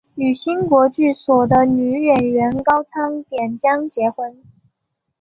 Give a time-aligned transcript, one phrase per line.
[0.15, 4.41] 与新国剧所的女演员高仓典江结婚。